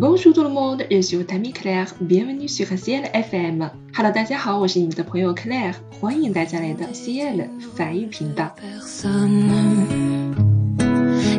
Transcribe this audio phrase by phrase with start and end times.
[0.00, 1.92] Bonjour tout le monde, je suis votre ami Claire.
[2.00, 3.68] Bienvenue sur Ciel FM.
[3.96, 8.54] Hello，大家好，我是你们的朋友 Claire，欢迎大家来到 Ciel 法语频道。
[8.56, 9.50] personne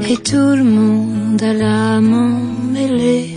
[0.01, 3.33] et tout le monde a la mêlée.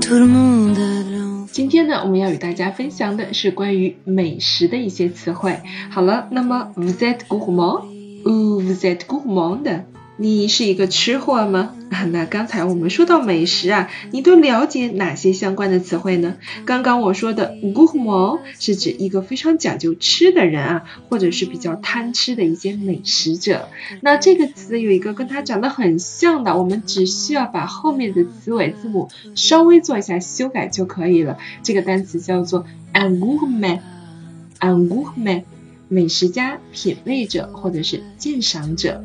[0.00, 5.58] Tout le monde a 今天呢，我们要与大家分享的是关于美食的一些词汇。
[5.90, 7.86] 好了，那么 vous êtes gourmand
[8.24, 9.82] ou vous êtes gourmande？
[10.18, 11.74] 你是一个吃货吗？
[12.10, 16.36] 那刚才我们说到美食啊，你都了解哪些相关的词汇呢？
[16.64, 23.68] 刚刚我说的 gourmand 是指一个非常讲究吃的人啊，或者是比较贪吃的一些美食者。
[24.00, 31.36] 那这个词有一个跟它长得很像的，我们只需要把后面的词尾字母稍微做一下修改就可以了。
[31.62, 32.64] 这个单词叫做
[32.94, 35.42] un gourmet，un gourmet，
[35.88, 39.04] 美食家、品味者或者是鉴赏者。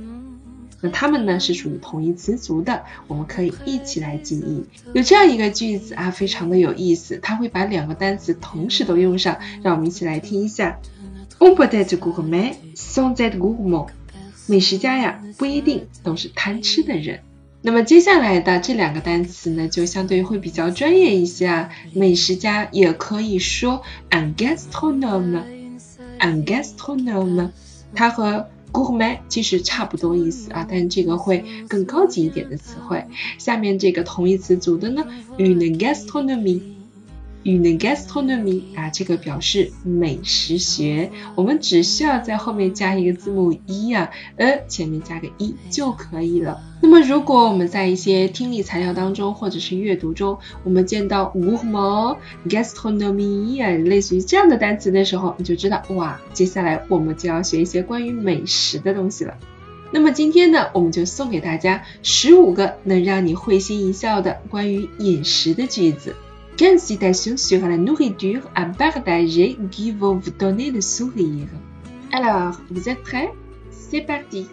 [0.81, 4.66] 那它们呢是属于同一词族的，我们可以一起来记忆。
[4.93, 10.79] 有这样一个句子啊，非常的有意思，它会把两个单词同时都用上，让我们一起来听一下。
[11.40, 13.87] On peut être gourmet sans être gourmand。
[14.48, 17.21] 美食家呀，不一定都是贪吃的人。
[17.63, 21.70] 那么接下来的这两个单词呢，就相对会比较专业一些啊。
[21.93, 27.49] 美食家也可以说 un gastronome，un gastronome，
[27.93, 33.05] 它和 gourmet 其实差不多意思啊，但这个会更高级一点的词汇。
[33.38, 35.05] 下面这个同义词组的呢
[35.38, 35.77] ，une
[37.43, 46.62] gastronomie，une gastronomie 啊，这个表示美食学，我们只需要在后面加一个字母 e 啊，呃，前面加个 e 就可以了。
[46.81, 59.35] 那么如果我们在一些听力材料当中或者是阅读中，我们见到 gourmand、gastronomie 啊，类似于这样的单词的时候，你就知道哇，接下来我们就要学一些关于美食的东西了。
[59.93, 66.16] 那么今天呢，我们就送给大家十五个能让你会心一笑的关于饮食的句子。
[66.60, 71.49] 15 citations sur la nourriture à partager qui vont vous donner le sourire.
[72.12, 73.31] Alors, vous êtes prêts
[73.71, 74.47] C'est parti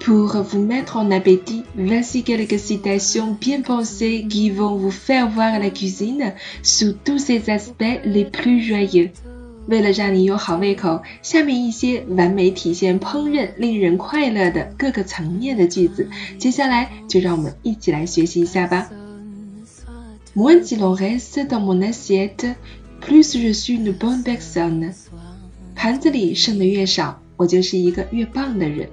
[0.00, 5.58] Pour vous mettre en appétit, voici quelques citations bien pensées qui vont vous faire voir
[5.58, 6.32] la cuisine
[6.62, 9.10] sous tous ses aspects les plus joyeux.
[9.66, 16.06] 为了让你有好胃口，下面一些完美体现烹饪令人快乐的各个层面的句子，
[16.38, 18.90] 接下来就让我们一起来学习一下吧。
[20.34, 22.46] Moins il en reste dans mon assiette,
[23.00, 24.92] plus je suis une bonne personne。
[25.76, 28.88] 盘子里剩的越少，我就是一个越棒的人。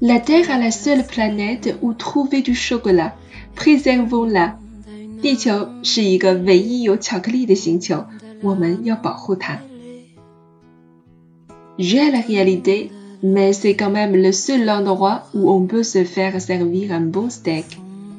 [0.00, 3.12] La Terre est la seule planète où trouver du chocolat.
[3.56, 4.56] Préservons-la.
[5.22, 8.04] 地球是一个唯一有巧克力的星球，
[8.42, 9.60] 我们要保护它。
[11.78, 12.90] J'ai la réalité,
[13.22, 17.30] mais c'est quand même le seul endroit où on peut se faire servir un bon
[17.30, 17.64] steak.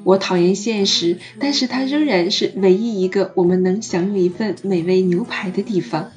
[0.05, 6.11] 我讨厌现实，但是它仍然是唯一一个我们能享用一份美味牛排的地方。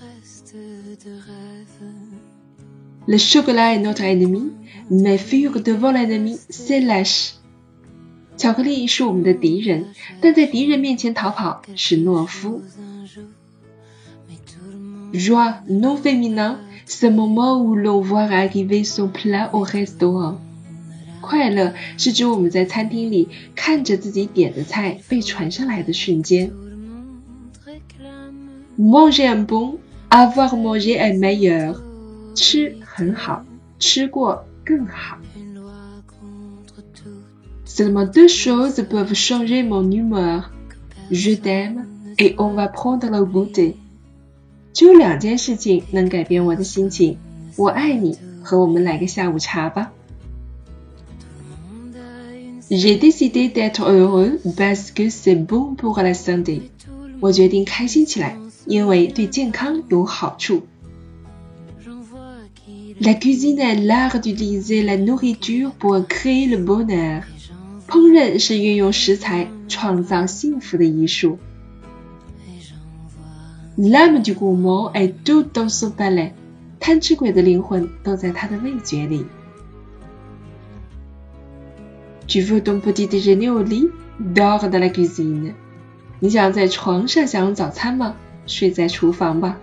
[3.08, 4.52] Le chocolat est notre ennemi,
[4.90, 7.34] mais fuir devant l'ennemi, c'est lâche.
[8.38, 9.86] 巧克力是我们的敌人，
[10.20, 12.62] 但在敌人面前逃跑是懦夫。
[15.14, 20.40] Joie non féminin, ce moment où l'on voit arriver son plat au restaurant.
[21.26, 26.52] 快乐是指我们在餐厅里看着自己点的菜被传上来的瞬间。
[28.78, 29.78] Manger un bon,
[30.10, 31.78] avoir mangé un meilleur.
[32.36, 33.44] 吃很好，
[33.80, 35.18] 吃过更好。
[37.66, 40.44] Seulement deux choses peuvent changer mon humeur.
[41.10, 41.86] Je t'aime
[42.18, 43.76] et on va prendre le goûter.
[44.74, 47.18] 只有两件事情能改变我的心情，
[47.56, 49.92] 我爱你和我们来个下午茶吧。
[52.71, 56.71] J'ai décidé d'être heureux parce que c'est bon pour la santé.
[57.21, 60.63] 我决定开心起来，因为对健康有好处。
[63.01, 67.23] La cuisine est l'art d'utiliser la nourriture pour créer le bonheur.
[67.89, 71.39] 烹饪是运用食材创造幸福的艺术。
[73.77, 76.33] L'âme du gourmand est toute dans son palais.
[76.79, 79.25] 贪吃鬼的灵魂都在他的味觉里。
[82.27, 83.89] Tu veux ton petit déjeuner au lit?
[84.19, 85.55] Dors dans la cuisine.
[86.21, 88.15] 你想在床上享用早餐吗？
[88.47, 89.59] 睡在厨房吧。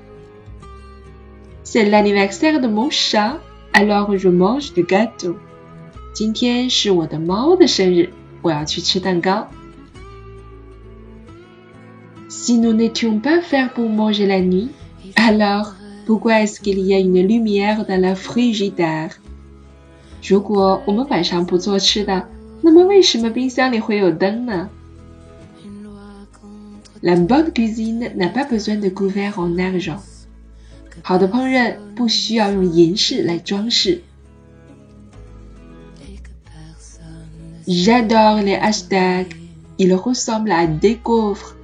[1.64, 3.38] C'est l'anniversaire de mon chat,
[3.74, 5.36] alors je mange du gâteau.
[6.14, 8.10] 今天是我的猫的生日，
[8.42, 9.48] 我要去吃蛋糕。
[12.30, 14.70] Si nous n'étions pas faits pour manger la nuit,
[15.16, 15.76] alors
[16.06, 19.12] pourquoi est-ce qu'il y a une lumière dans la frigidaire?
[20.24, 22.28] 如果我们晚上不做吃的，
[22.63, 24.71] 那么为什么冰箱里会有灯呢
[27.01, 29.99] ？La bonne cuisine n'a pas besoin de couverts en argent。
[31.03, 34.03] 好的烹饪不需要用银饰来装饰。
[37.67, 39.27] J'adore les hashtags.
[39.79, 41.55] Ils ressemblent à des gaufres.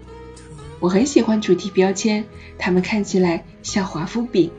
[0.81, 2.25] 我很喜欢主题标签，
[2.59, 4.51] 它们看起来像华夫饼。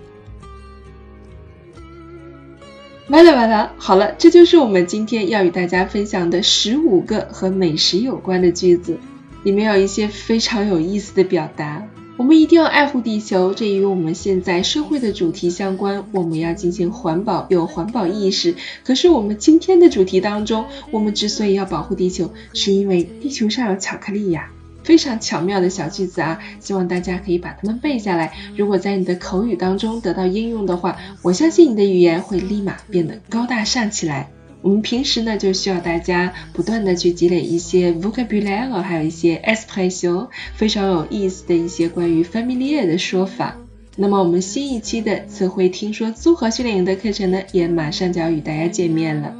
[3.09, 8.99] 完了完了，好了，这就是我们今天要与大家分享的十五个和美食有关的句子，
[9.41, 11.87] 里面有一些非常有意思的表达。
[12.17, 16.05] 我们一定要爱护地球，这与我们现在社会的主题相关。
[16.11, 18.53] 我们要进行环保，有环保意识。
[18.83, 24.51] 可是我们今天的主题当中，我们之所以要保护地球，是因为地球上有巧克力呀。
[24.83, 28.33] 非常巧妙的小句子啊，希望大家可以把它们背下来。
[28.55, 34.29] 如果在你的口语当中得到应用的话，我相信你的语言会立马变得高大上起来。
[34.61, 43.55] 我们平时呢就需要大家不断的去积累一些 vocabulary，还有一些 expression，非常有意思的一些关于 familiar 的说法。
[43.95, 49.33] 那么我们新一期的词汇听说综合训练营的课程呢，也马上就要与大家见面了，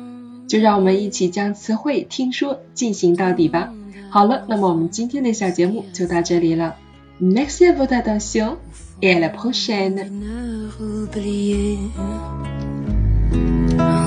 [0.48, 3.74] 就让我们一起将词汇听说进行到底吧。
[4.10, 6.76] 好了，那么我们今天的小节目就到这里了。
[7.22, 8.58] Merci à votre attention
[9.02, 10.10] et à la prochaine.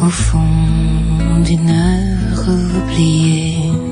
[0.02, 0.38] Au fond
[1.44, 3.91] d'une heure oubliée.